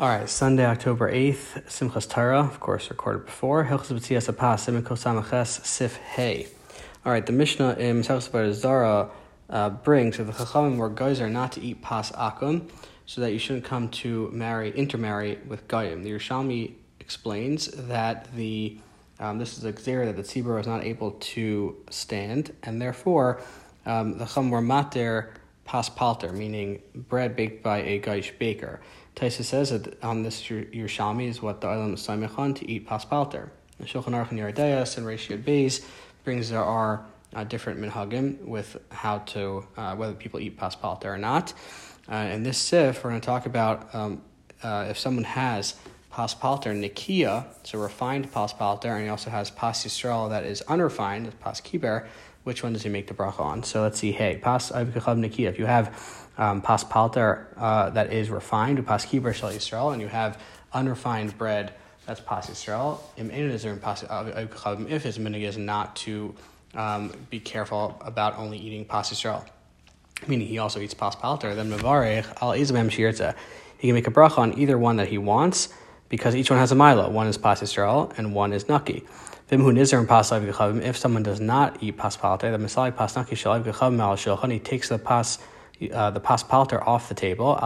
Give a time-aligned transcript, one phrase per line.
[0.00, 3.64] All right, Sunday, October 8th, Simchas Torah, of course, recorded before.
[3.64, 5.98] Hilchas B'tzias Samaches, Sif.
[7.04, 9.10] All right, the Mishnah in Mesachos Zara
[9.50, 12.70] uh, brings that the Chachamim were geyser not to eat Pas Akum,
[13.06, 16.04] so that you shouldn't come to marry, intermarry with Goyim.
[16.04, 18.78] The Yerushalmi explains that the
[19.18, 23.42] um, this is a xer that the tzibur was not able to stand, and therefore
[23.84, 25.34] um, the Chacham were mater
[25.64, 28.80] pas palter, meaning bread baked by a Gaish baker.
[29.18, 33.50] Taisa says that on this Yerushalmi is what the Olam Saimechan to eat pas palter.
[33.80, 35.84] The Shulchan Aruch and Yeridayas and Rashid Beis
[36.22, 37.04] brings there are
[37.34, 41.52] uh, different minhagim with how to uh, whether people eat pas palter or not.
[42.08, 44.22] Uh, in this sif, we're going to talk about um,
[44.62, 45.74] uh, if someone has
[46.10, 50.62] pas palter nikia, so refined pas palter, and he also has pas yisrael that is
[50.68, 52.06] unrefined, pas kiber.
[52.48, 53.62] Which one does he make the bracha on?
[53.62, 54.10] So let's see.
[54.10, 55.50] Hey, pas nikia.
[55.50, 55.94] If you have
[56.38, 60.40] um, pas palter uh, that is refined, pas kiber shel yisrael, and you have
[60.72, 61.74] unrefined bread
[62.06, 63.00] that's pas yisrael.
[63.18, 66.34] If his minig is not to
[66.72, 69.44] um, be careful about only eating pas yisrael,
[70.26, 73.34] meaning he also eats pas palter, then mevarech al izabem shirza.
[73.76, 75.68] He can make a bracha on either one that he wants
[76.08, 77.08] because each one has a mila.
[77.08, 79.04] One is pas yisrael and one is naki.
[79.50, 84.52] If someone does not eat pas palter, the misali pas naki shalav gechavim al shulchan,
[84.52, 85.38] he takes the pas
[85.92, 87.58] uh, the pas palter off the table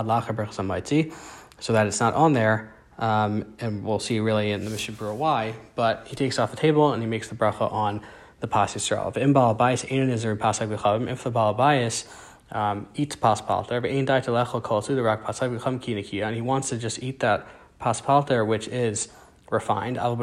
[1.59, 2.73] so that it's not on there.
[2.98, 6.93] Um, and we'll see really in the Mishabura why, but he takes off the table
[6.93, 8.03] and he makes the bracha on
[8.41, 9.09] the pas Yisrael.
[9.09, 12.05] If in Baal Bias, if the Baal Bias
[12.51, 16.37] um, eats pas palter, but ain't dai telechol kol the rak pas chavim ki and
[16.37, 17.47] he wants to just eat that
[17.83, 19.09] pas palter, which is
[19.51, 20.15] refined, but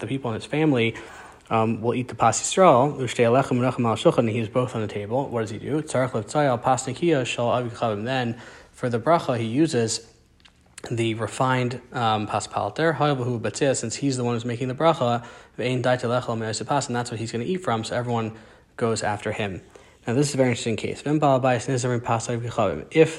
[0.00, 0.94] the people in his family
[1.50, 5.28] um, will eat the pas Yisrael, and he's both on the table.
[5.28, 5.80] What does he do?
[5.80, 8.38] Then,
[8.72, 10.06] for the bracha, he uses
[10.90, 12.92] the refined um, pas palter,
[13.74, 15.24] since he's the one who's making the bracha,
[15.58, 18.32] and that's what he's going to eat from, so everyone
[18.76, 19.62] goes after him.
[20.06, 21.00] Now, this is a very interesting case.
[21.00, 21.06] If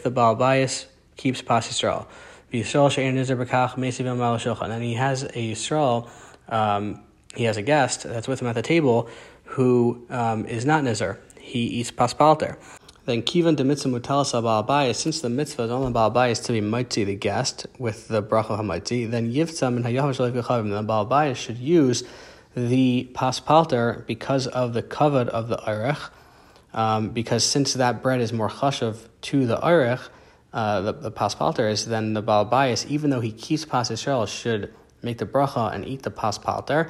[0.04, 0.86] the Baal Bias
[1.18, 2.08] keeps pas Yisrael,
[2.54, 6.10] and then he has a Yisrael,
[6.48, 7.04] um,
[7.36, 9.10] he has a guest that's with him at the table
[9.44, 11.18] who um, is not Nizar.
[11.40, 12.58] He eats paspalter.
[13.06, 16.62] Then kivan de mitzvah mutalas Baal since the mitzvah is on the Baal to be
[16.62, 22.04] mighty the guest with the bracha hamaitzi, then yivtzam and hayavash the Baal should use
[22.56, 26.10] the paspalter because of the kavod of the arech,
[26.74, 30.10] um, because since that bread is more chashav to the arech,
[30.58, 32.50] uh, the, the paspalter is, then the Baal
[32.88, 34.74] even though he keeps pas Yisrael, should
[35.04, 36.90] make the bracha and eat the pas palter.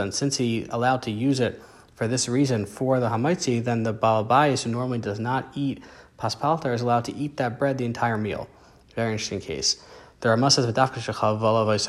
[0.00, 1.60] And since he allowed to use it
[1.96, 5.82] for this reason for the hamaitzi, then the balabais who normally does not eat
[6.16, 8.48] pas palter is allowed to eat that bread the entire meal.
[8.94, 9.82] Very interesting case.
[10.20, 10.72] There are masas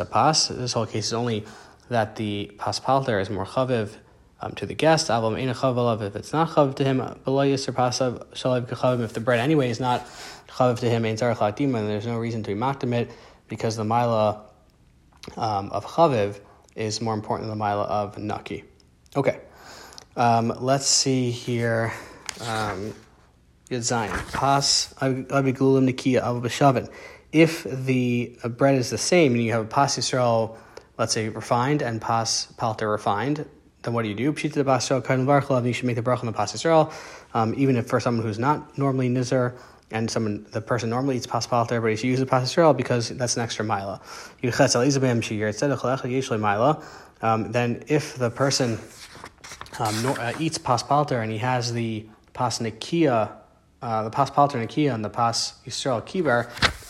[0.09, 0.47] pas.
[0.47, 1.45] This whole case is only
[1.89, 3.97] that the pas palter is more chaviv
[4.41, 5.09] um, to the guest.
[5.09, 7.01] If it's not chaviv to him,
[9.03, 10.07] if the bread anyway is not
[10.47, 11.03] chaviv to him,
[11.87, 13.11] there's no reason to be makdim it
[13.47, 14.45] because the mila
[15.37, 16.39] um, of chaviv
[16.75, 18.63] is more important than the mila of naki.
[19.15, 19.39] Okay,
[20.15, 21.93] um, let's see here.
[22.41, 22.93] Um,
[23.77, 24.17] Zion.
[24.33, 26.89] Pas abigulim.
[27.31, 30.57] If the bread is the same and you have a pas Yisrael,
[30.97, 33.47] let's say refined, and pas palter refined,
[33.83, 34.33] then what do you do?
[34.33, 36.91] Pshita the pas Yisrael, you should make the bracha on the pas Yisrael,
[37.33, 39.53] um, even if for someone who's not normally nizar,
[39.91, 42.75] and someone the person normally eats pas palter, but he should use the pas Yisrael
[42.75, 44.01] because that's an extra mila.
[47.21, 48.79] Um, then if the person
[49.79, 53.31] um, uh, eats pas palter and he has the pas nikia,
[53.81, 56.49] uh, the pas palter nikia and the pas Yisrael kiber,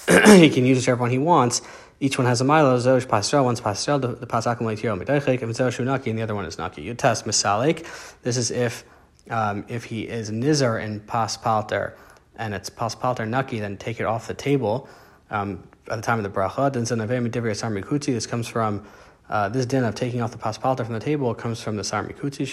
[0.39, 1.61] he can use whichever one he wants.
[2.02, 5.42] Each one has a milo, zosh pas one's pas Yisrael, the pas akum leitiro medaychik,
[5.42, 6.82] if it's zosh naki, and the other one is naki.
[6.82, 7.86] You test misalik.
[8.22, 8.86] This is if
[9.30, 11.96] um, if he is nizar in pas palter
[12.38, 14.88] and it's paspalter naki, then take it off the table
[15.30, 15.62] um,
[15.92, 16.72] at the time of the bracha.
[16.72, 18.06] Then zanavim divir sarmikutzi.
[18.06, 18.86] This comes from
[19.30, 22.04] uh, this din of taking off the paspalter from the table comes from the sar
[22.04, 22.45] mikutzi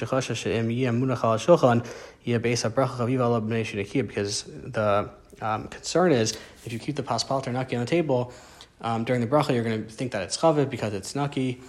[4.08, 5.10] because the
[5.40, 8.32] um, concern is if you keep the paspalter naki on the table
[8.80, 11.60] um, during the bracha, you're going to think that it's chavit because it's naki.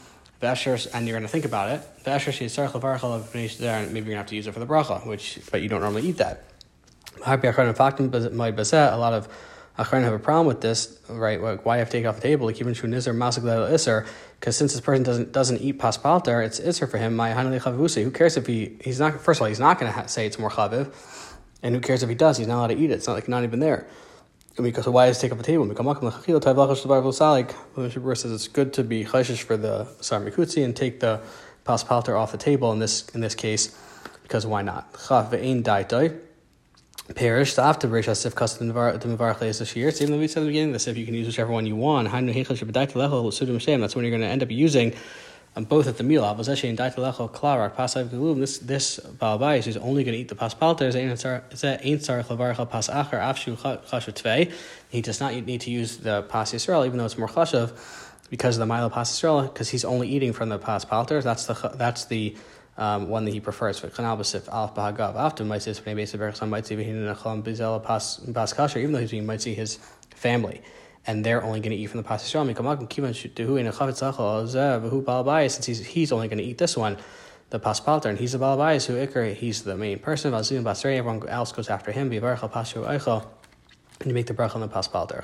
[0.42, 1.81] and you're going to think about it.
[2.06, 2.31] Maybe you're
[3.89, 6.18] going to have to use it for the bracha, which but you don't normally eat
[6.18, 6.44] that.
[8.94, 9.27] A lot of
[9.77, 11.39] Achron have a problem with this, right?
[11.63, 12.48] Why have to take off the table?
[12.48, 14.07] Like even shu nizer masik iser,
[14.39, 17.15] because since this person doesn't doesn't eat paspalter, it's iser for him.
[17.15, 19.21] My Who cares if he he's not?
[19.21, 20.92] First of all, he's not going to say it's more chaviv,
[21.62, 22.38] and who cares if he does?
[22.38, 22.95] He's not allowed to eat it.
[22.95, 23.88] It's not like not even there.
[24.63, 25.65] Because why is take up the table?
[25.65, 27.13] The Mishabur
[28.18, 31.21] says it's good to be chayshish for the sarmikutzi and take the
[31.65, 33.77] paspalter off the table in this in this case
[34.24, 34.94] because why not?
[34.94, 35.63] Chav ve'ein.
[37.15, 39.88] Perish the after kas the mevarach leis shir.
[39.88, 41.75] It's even we said at the beginning this if you can use whichever one you
[41.75, 42.12] want.
[42.12, 44.94] That's when you're going to end up using
[45.57, 46.24] um, both at the meal.
[46.24, 48.39] Obviously, in datelecho klara, pasav guulum.
[48.39, 50.94] This this balabais is only going to eat the paspalter.
[54.89, 57.71] He does not need to use the pas Yisrael, even though it's more chashav
[58.30, 61.24] because of the milo pas Yisrael, because he's only eating from the paspalter.
[61.24, 62.36] That's the that's the
[62.77, 63.80] um, one that he prefers.
[63.80, 65.15] For Khanalbasif Alf Bahav.
[65.15, 68.92] Afton might say this when he basically might see behind a khan bazella paskash, even
[68.92, 69.80] though he's being might see his
[70.13, 70.62] family
[71.07, 72.45] and they're only going to eat from the pas Yisrael.
[75.50, 76.98] Since he's, he's only going to eat this one,
[77.50, 80.33] the pas palter, and he's the balabais who ikar, he's the main person.
[80.33, 82.12] Everyone else goes after him.
[82.12, 82.21] And
[84.06, 85.24] you make the bracha on the pas palter.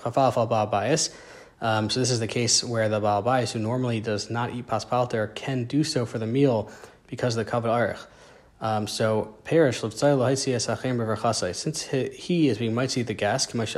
[1.62, 4.86] Um, so this is the case where the balabais, who normally does not eat pas
[4.86, 6.72] palter, can do so for the meal
[7.08, 8.00] because of the kavod arich.
[8.64, 10.02] Um, so perish since
[11.82, 13.76] he, he is being mighty the gas, since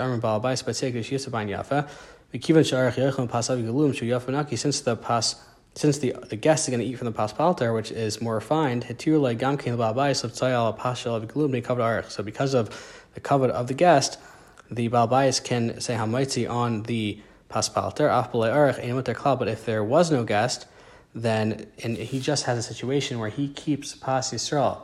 [4.81, 5.35] the pas
[5.73, 8.35] since the the guest is going to eat from the pas palter, which is more
[8.35, 8.93] refined, so
[12.23, 12.69] because of
[13.15, 14.19] the kavod of the guest,
[14.69, 18.07] the balbais can say hamaitzi on the pas palter,
[19.39, 20.67] but if there was no guest,
[21.15, 24.81] then and he just has a situation where he keeps pas Yisrael,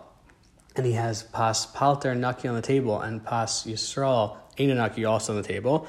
[0.76, 5.42] and he has pas palter naki on the table and pas Yisrael naki also on
[5.42, 5.86] the table.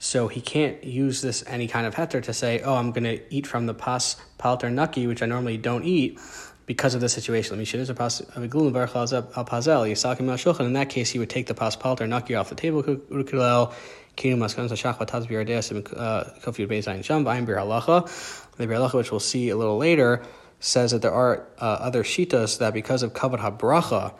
[0.00, 3.34] So he can't use this any kind of heter to say, oh, I'm going to
[3.34, 6.18] eat from the pas palter naki, which I normally don't eat,
[6.66, 7.58] because of the situation.
[7.58, 7.64] In
[10.72, 12.82] that case, he would take the pas palter naki off the table.
[12.82, 12.96] The
[18.66, 20.22] Biur Halacha, which we'll see a little later,
[20.60, 24.14] says that there are uh, other shitas that because of kavod habracha,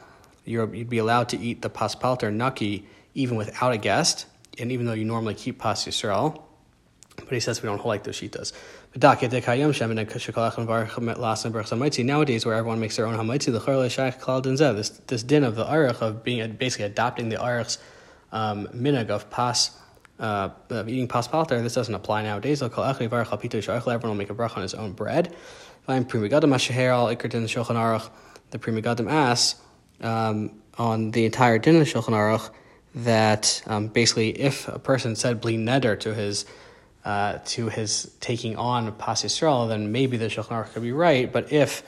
[0.45, 4.27] you'd be allowed to eat the paspalter naki even without a guest,
[4.59, 6.43] and even though you normally keep pas Yisrael.
[7.17, 8.53] But he says we don't hold like those shitas.
[8.97, 9.35] Nowadays,
[12.47, 13.59] where everyone makes their own hamaitzi, the
[14.77, 17.79] this this din of the arich of being basically adopting the arich's
[18.31, 18.69] um,
[19.11, 19.73] of pas
[20.21, 20.51] uh,
[20.87, 22.63] eating paspalter, this doesn't apply nowadays.
[22.63, 22.95] Everyone
[24.03, 25.35] will make a bracha on his own bread.
[25.87, 26.05] The
[28.61, 29.61] Pri Megadim asks
[30.01, 32.51] um, on the entire din of Shulchan Aruch
[32.95, 36.47] that um, basically if a person said bli neder to his
[37.05, 41.31] uh, to his taking on Pas Yisrael, then maybe the Shulchan Aruch could be right.
[41.31, 41.83] But if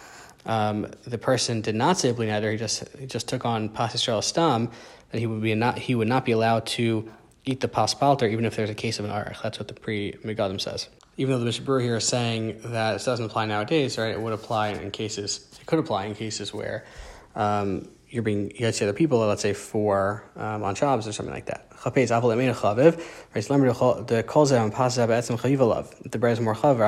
[0.44, 3.94] um, the person did not say bli neder, he just he just took on Pas
[3.94, 4.70] Yisrael stam,
[5.10, 7.10] then he would be not he would not be allowed to
[7.44, 9.40] eat the paspalter even if there's a case of an arich.
[9.42, 10.88] That's what the Pri Megadim says.
[11.16, 14.10] Even though the Mishnah here is saying that it doesn't apply nowadays, right?
[14.10, 15.48] It would apply in cases.
[15.58, 16.84] It could apply in cases where
[17.34, 21.12] um, you're being you guys see other people, let's say for um, on jobs or
[21.12, 21.70] something like that.
[21.70, 24.06] Chapez chaviv.
[24.06, 26.10] The kolzeh on pasav etzem chayivalav.
[26.10, 26.86] The is more chaviv.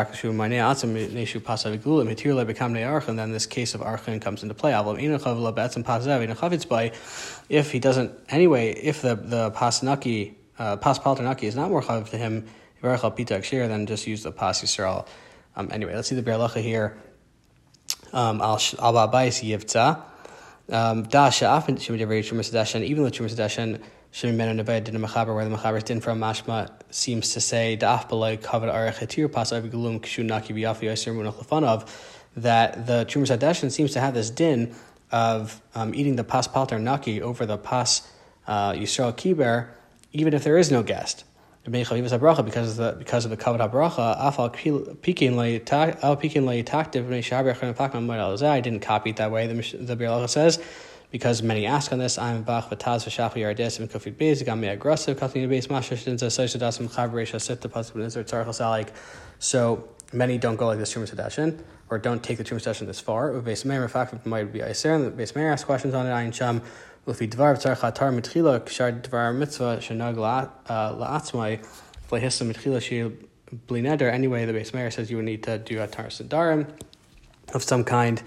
[3.08, 4.72] And then this case of archin comes into play.
[4.72, 6.92] Chaviv.
[7.48, 10.98] If he doesn't anyway, if the the pasnaki uh, pas
[11.42, 12.46] is not more chav to him
[12.80, 15.04] then just use the pas yisrael.
[15.56, 16.96] Um, anyway, let's see the Biur here.
[18.12, 20.00] Um, al yivtza.
[20.70, 22.82] Um, da she'afin shemidavari shumas dashan.
[22.82, 23.80] Even though shumas dashan
[24.12, 28.38] shemimenu neved din mechaber, where the mechaber din from mashma seems to say da'af b'lay
[28.38, 31.88] kavod arech etir pas avigulum kishu naki biyafi yasir munach.
[32.36, 34.74] That the shumas dashan seems to have this din
[35.10, 38.06] of um, eating the pas palter naki over the pas
[38.46, 39.68] uh, yisrael kiber
[40.12, 41.24] even if there is no guest.
[41.64, 44.50] Because of the because of the kavod habracha, afal
[45.02, 45.36] pikin
[46.02, 49.46] al pikin taktiv I didn't copy it that way.
[49.46, 50.58] The the Biur says
[51.10, 52.16] because many ask on this.
[52.18, 56.58] I'm bach v'taz v'shach yardes and kofit beis gam aggressive kathina beis mashash dinza soisa
[56.58, 58.88] dasim chavreisha sit the pasuk b'nizar tzarchos alik.
[59.38, 61.60] So many don't go like this Trumas Hadashin,
[61.90, 63.32] or don't take the Trumas Hadashin this far.
[63.32, 66.10] Beis Meir, in fact, might be Iser, and Beis Meir asks questions on it.
[66.10, 66.62] Ayin Sham,
[67.08, 70.18] ולפי דבר צריך אתר מתחילה, כשאר דבר מצווה שנהג
[71.00, 71.56] לעצמאי,
[72.12, 72.78] להיסה מתחילה
[73.50, 76.66] Anyway, the Beis Meir says you would need to do a tarsidarim
[77.54, 78.22] of some kind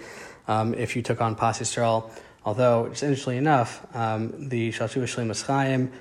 [0.48, 1.78] um, if you took on Pas
[2.44, 5.92] Although, just interestingly enough, um, the Shalshuva Shleim Chaim,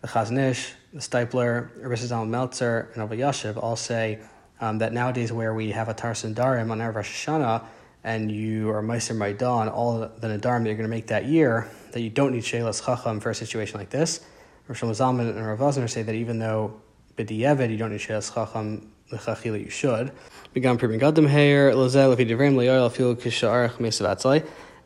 [0.00, 4.18] the Chazon Ish, the Steipler, Ritzal Meltzer, and Abba Yashiv all say
[4.60, 7.64] um, that nowadays where we have a tarsidarim on our Rosh Hashanah,
[8.04, 11.70] and you are Meiser Maidan, all the Nadarim that you're going to make that year,
[11.92, 14.20] that you don't need Shelas Chacham for a situation like this,
[14.68, 16.80] Rosh Zalman and Rav Wosner say that even though
[17.16, 20.10] b'di'evid you don't need Sheas Chacham l'chachila, you should.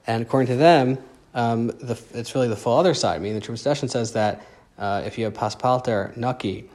[0.07, 0.99] And according to them,
[1.35, 3.17] um, the, it's really the full other side.
[3.17, 4.43] I mean, the Hadeshen says that
[4.79, 6.69] uh, if you have paspalter naki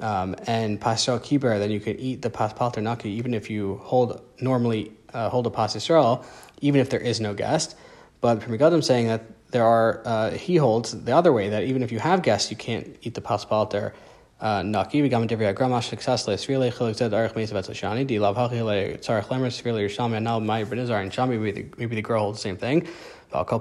[0.00, 4.20] um, and pastel kiber, then you can eat the paspalter naki even if you hold
[4.40, 6.24] normally uh, hold a pas Yisrael,
[6.60, 7.76] even if there is no guest.
[8.20, 11.82] But Pri Megadim saying that there are uh, he holds the other way that even
[11.82, 13.92] if you have guests, you can't eat the paspalter
[14.40, 15.02] uh, naki.
[15.02, 18.36] We got divya gramash success le srile chiluk zed arich meis vet shani di lav
[18.36, 22.22] hachi le lemer srile yishami now my benizar and shami maybe the, maybe the girl
[22.22, 22.86] holds the same thing.
[23.30, 23.60] So the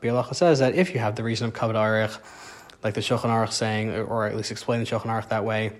[0.00, 2.18] Bialacha says that if you have the reason of kavod arich,
[2.82, 5.72] like the Shulchan Aruch saying, or at least explain the Shulchan Aruch that way,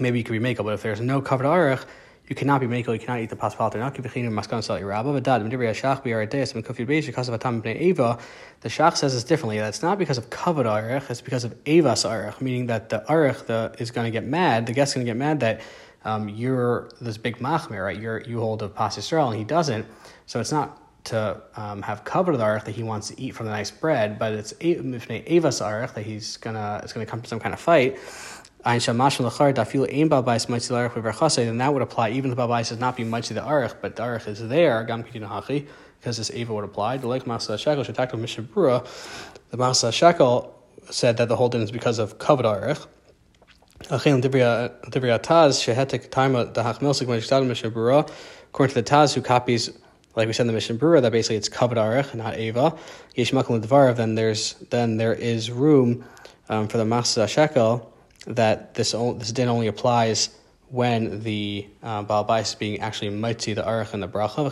[0.00, 0.64] maybe you could be makel.
[0.64, 1.84] But if there's no kavod arich,
[2.28, 2.92] you cannot be makel.
[2.92, 3.76] You cannot eat the paspalter.
[3.76, 5.12] Not kibechinu maskan sali rabba.
[5.12, 8.18] But dad midibri hashach biaredeis and kufid beish because of atam bnei eva.
[8.60, 9.58] The shach says this differently.
[9.58, 11.10] That's not because of kavod arich.
[11.10, 14.66] It's because of evas arich, meaning that the arich the is going to get mad.
[14.66, 15.62] The guest's going to get mad that
[16.04, 17.98] um, you're this big machmer, right?
[17.98, 19.86] You're you hold a pas Yisrael and he doesn't.
[20.26, 23.46] So it's not to um, have covered the arich that he wants to eat from
[23.46, 27.40] the nice bread, but it's avas arich that he's gonna it's gonna come to some
[27.40, 27.98] kind of fight.
[28.64, 28.80] And
[31.60, 33.96] that would apply even if the babais does not be much of the arich, but
[33.96, 36.96] the arich is there, because this ava would apply.
[36.98, 38.86] The like Masa Shekel tackle Mishabura.
[39.50, 40.56] The Masa Shekel
[40.90, 42.86] said that the whole din is because of covered arich.
[43.90, 44.38] According to the
[48.82, 49.70] Taz, who copies
[50.14, 54.14] like we said in the Mishnah Berurah, that basically it's kavod arich, not makal then
[54.14, 56.04] there's then there is room
[56.48, 57.91] um, for the masa shekel
[58.26, 60.30] that this this din only applies
[60.68, 64.42] when the uh, Baal Bais is being actually mitzi the Arach and the bracha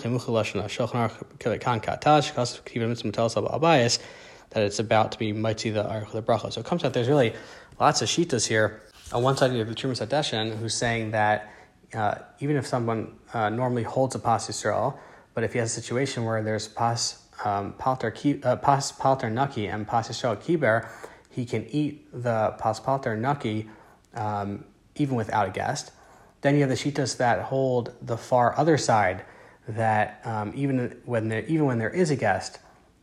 [4.50, 6.53] that it's about to be mitzi the arich the bracha.
[6.53, 7.35] So it comes out there's really
[7.79, 8.83] lots of shitas here.
[9.12, 11.50] On one side you have the Trumas Hadeshen who's saying that
[11.95, 14.99] uh, even if someone uh, normally holds a pas Yisrael,
[15.35, 18.12] but if he has a situation where there's pas um, palter
[18.45, 20.89] uh, pas palter naki and pas yisrael kiber,
[21.31, 23.69] he can eat the pas palter naki
[24.15, 24.65] um,
[24.97, 25.93] even without a guest.
[26.41, 29.25] Then you have the shitas that hold the far other side
[29.69, 32.59] that um, even when there, even when there is a guest,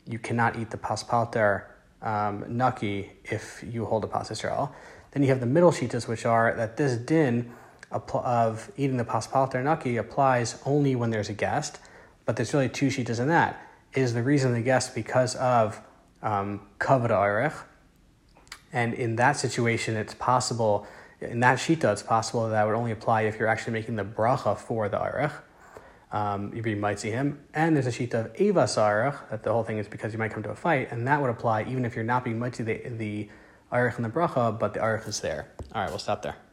[0.05, 4.29] you cannot eat the pas palter um, naki if you hold a pas.
[5.11, 7.53] Then you have the middle shitas, which are that this din
[7.91, 11.79] of eating the pas palter naki applies only when there's a guest
[12.27, 13.59] but there's really two shitas in that.
[13.93, 15.81] Is the reason the guest because of
[16.21, 17.09] um, kavod
[18.73, 20.87] and in that situation, it's possible.
[21.21, 24.03] In that shita, it's possible that, that would only apply if you're actually making the
[24.03, 25.31] bracha for the arich.
[26.11, 29.63] Um, you might see him, and there's a shita of eva sarach that the whole
[29.63, 31.95] thing is because you might come to a fight, and that would apply even if
[31.95, 33.29] you're not being mighty the the
[33.73, 35.51] arich and the bracha, but the arich is there.
[35.73, 36.46] All right, we'll stop there.